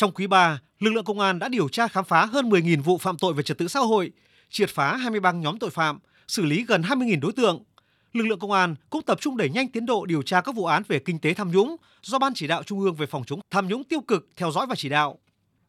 [0.00, 2.98] Trong quý 3, lực lượng công an đã điều tra khám phá hơn 10.000 vụ
[2.98, 4.12] phạm tội về trật tự xã hội,
[4.50, 7.64] triệt phá 20 băng nhóm tội phạm, xử lý gần 20.000 đối tượng.
[8.12, 10.64] Lực lượng công an cũng tập trung đẩy nhanh tiến độ điều tra các vụ
[10.64, 13.40] án về kinh tế tham nhũng do Ban chỉ đạo Trung ương về phòng chống
[13.50, 15.18] tham nhũng tiêu cực theo dõi và chỉ đạo.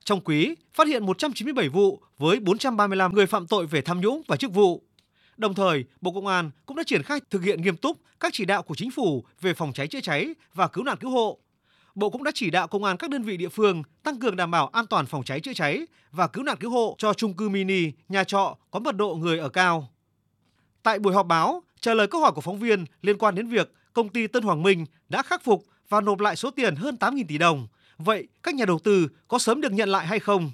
[0.04, 4.36] Trong quý, phát hiện 197 vụ với 435 người phạm tội về tham nhũng và
[4.36, 4.84] chức vụ.
[5.38, 8.46] Đồng thời, Bộ Công an cũng đã triển khai thực hiện nghiêm túc các chỉ
[8.46, 11.40] đạo của chính phủ về phòng cháy chữa cháy và cứu nạn cứu hộ.
[11.96, 14.52] Bộ cũng đã chỉ đạo công an các đơn vị địa phương tăng cường đảm
[14.52, 17.50] bảo an toàn phòng cháy chữa cháy và cứu nạn cứu hộ cho chung cư
[17.50, 19.90] mini, nhà trọ có mật độ người ở cao.
[20.84, 23.74] Tại buổi họp báo, trả lời câu hỏi của phóng viên liên quan đến việc
[23.94, 27.24] công ty Tân Hoàng Minh đã khắc phục và nộp lại số tiền hơn 8.000
[27.28, 27.68] tỷ đồng.
[27.98, 30.52] Vậy các nhà đầu tư có sớm được nhận lại hay không?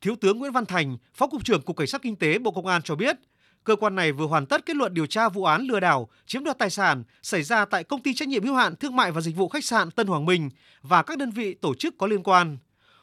[0.00, 2.66] Thiếu tướng Nguyễn Văn Thành, Phó cục trưởng Cục Cảnh sát Kinh tế Bộ Công
[2.66, 3.16] an cho biết,
[3.64, 6.44] cơ quan này vừa hoàn tất kết luận điều tra vụ án lừa đảo chiếm
[6.44, 9.20] đoạt tài sản xảy ra tại công ty trách nhiệm hữu hạn thương mại và
[9.20, 10.50] dịch vụ khách sạn Tân Hoàng Minh
[10.82, 12.58] và các đơn vị tổ chức có liên quan.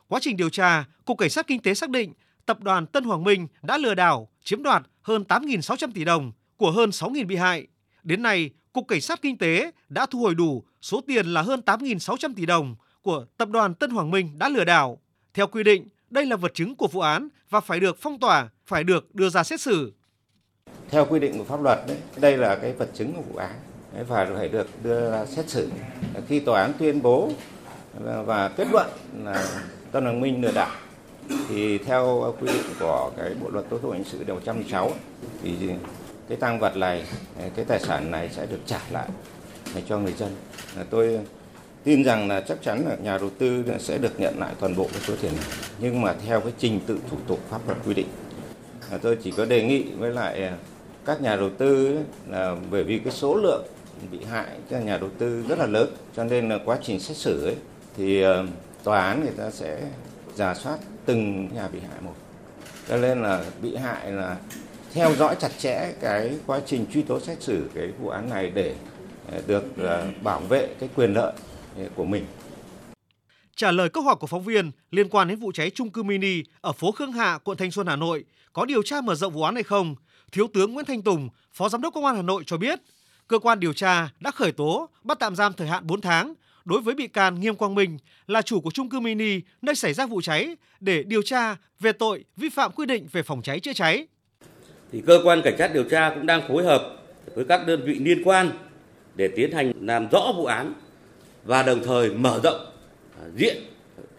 [0.08, 2.14] Quá trình điều tra, Cục Cảnh sát Kinh tế xác định
[2.46, 6.72] tập đoàn Tân Hoàng Minh đã lừa đảo chiếm đoạt hơn 8.600 tỷ đồng của
[6.72, 7.68] hơn 6.000 bị hại.
[8.04, 11.62] Đến nay, Cục Cảnh sát Kinh tế đã thu hồi đủ số tiền là hơn
[11.66, 15.02] 8.600 tỷ đồng của tập đoàn Tân Hoàng Minh đã lừa đảo.
[15.34, 18.50] Theo quy định, đây là vật chứng của vụ án và phải được phong tỏa,
[18.66, 19.94] phải được đưa ra xét xử.
[20.92, 23.52] Theo quy định của pháp luật, đấy, đây là cái vật chứng của vụ án
[24.08, 25.70] và phải được đưa ra xét xử.
[26.28, 27.30] Khi tòa án tuyên bố
[28.26, 28.88] và kết luận
[29.24, 29.46] là
[29.92, 30.76] Tân Hoàng Minh lừa đảo
[31.50, 34.92] thì theo quy định của cái bộ luật tố tụng hình sự điều 106
[35.44, 35.52] thì
[36.30, 37.04] cái tăng vật này,
[37.56, 39.08] cái tài sản này sẽ được trả lại
[39.88, 40.36] cho người dân.
[40.90, 41.20] Tôi
[41.84, 44.88] tin rằng là chắc chắn là nhà đầu tư sẽ được nhận lại toàn bộ
[44.92, 45.46] cái số tiền này
[45.80, 48.08] nhưng mà theo cái trình tự thủ tục pháp luật quy định
[49.02, 50.52] tôi chỉ có đề nghị với lại
[51.08, 53.66] các nhà đầu tư là bởi vì cái số lượng
[54.12, 57.18] bị hại cho nhà đầu tư rất là lớn cho nên là quá trình xét
[57.18, 57.56] xử ấy
[57.98, 58.46] thì ờ,
[58.84, 59.82] tòa án người ta sẽ
[60.36, 62.14] giả soát từng nhà bị hại một
[62.90, 64.38] cho nên là bị hại là
[64.94, 68.52] theo dõi chặt chẽ cái quá trình truy tố xét xử cái vụ án này
[68.56, 68.76] để
[69.32, 71.34] ờ, được ờ, bảo vệ cái quyền lợi
[71.96, 72.26] của mình.
[73.56, 76.44] Trả lời câu hỏi của phóng viên liên quan đến vụ cháy trung cư mini
[76.62, 79.44] ở phố Khương Hạ, quận Thanh Xuân, Hà Nội, có điều tra mở rộng vụ
[79.44, 79.96] án hay không?
[80.32, 82.80] Thiếu tướng Nguyễn Thanh Tùng, Phó Giám đốc Công an Hà Nội cho biết,
[83.28, 86.34] cơ quan điều tra đã khởi tố, bắt tạm giam thời hạn 4 tháng
[86.66, 89.94] đối với bị can Nghiêm Quang Minh là chủ của trung cư mini nơi xảy
[89.94, 93.60] ra vụ cháy để điều tra về tội vi phạm quy định về phòng cháy
[93.60, 94.08] chữa cháy.
[94.92, 96.98] Thì cơ quan cảnh sát điều tra cũng đang phối hợp
[97.36, 98.52] với các đơn vị liên quan
[99.16, 100.74] để tiến hành làm rõ vụ án
[101.44, 102.66] và đồng thời mở rộng
[103.22, 103.58] à, diện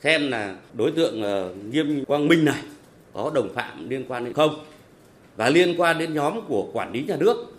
[0.02, 2.62] xem là đối tượng à, Nghiêm Quang Minh này
[3.12, 4.64] có đồng phạm liên quan hay không
[5.38, 7.52] và liên quan đến nhóm của quản lý nhà nước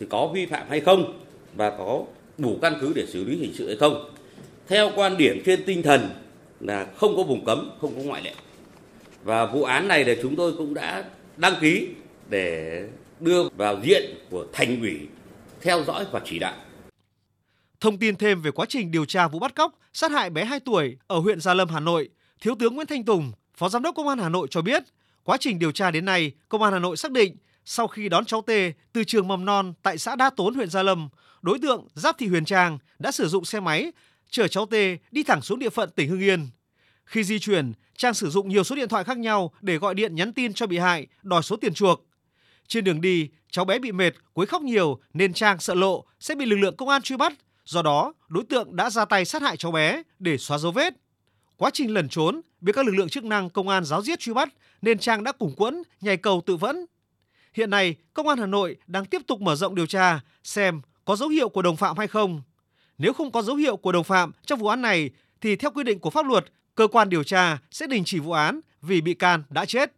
[0.00, 1.18] thì có vi phạm hay không
[1.56, 2.04] và có
[2.38, 4.10] đủ căn cứ để xử lý hình sự hay không.
[4.68, 6.08] Theo quan điểm trên tinh thần
[6.60, 8.34] là không có vùng cấm, không có ngoại lệ.
[9.24, 11.04] Và vụ án này thì chúng tôi cũng đã
[11.36, 11.88] đăng ký
[12.30, 12.82] để
[13.20, 14.98] đưa vào diện của thành ủy
[15.60, 16.54] theo dõi và chỉ đạo.
[17.80, 20.60] Thông tin thêm về quá trình điều tra vụ bắt cóc, sát hại bé 2
[20.60, 22.08] tuổi ở huyện Gia Lâm, Hà Nội,
[22.40, 24.82] Thiếu tướng Nguyễn Thanh Tùng, Phó Giám đốc Công an Hà Nội cho biết,
[25.26, 28.24] quá trình điều tra đến nay, Công an Hà Nội xác định sau khi đón
[28.24, 28.50] cháu T
[28.92, 31.08] từ trường mầm non tại xã Đa Tốn, huyện Gia Lâm,
[31.42, 33.92] đối tượng Giáp Thị Huyền Trang đã sử dụng xe máy
[34.30, 34.74] chở cháu T
[35.10, 36.48] đi thẳng xuống địa phận tỉnh Hưng Yên.
[37.04, 40.14] Khi di chuyển, Trang sử dụng nhiều số điện thoại khác nhau để gọi điện
[40.14, 42.06] nhắn tin cho bị hại đòi số tiền chuộc.
[42.68, 46.34] Trên đường đi, cháu bé bị mệt, quấy khóc nhiều nên Trang sợ lộ sẽ
[46.34, 47.32] bị lực lượng công an truy bắt
[47.64, 50.94] Do đó, đối tượng đã ra tay sát hại cháu bé để xóa dấu vết.
[51.56, 54.32] Quá trình lẩn trốn, bị các lực lượng chức năng công an giáo giết truy
[54.32, 54.48] bắt
[54.82, 56.86] nên Trang đã củng quẫn nhảy cầu tự vẫn.
[57.54, 61.16] Hiện nay, Công an Hà Nội đang tiếp tục mở rộng điều tra xem có
[61.16, 62.42] dấu hiệu của đồng phạm hay không.
[62.98, 65.84] Nếu không có dấu hiệu của đồng phạm trong vụ án này thì theo quy
[65.84, 69.14] định của pháp luật, cơ quan điều tra sẽ đình chỉ vụ án vì bị
[69.14, 69.92] can đã chết.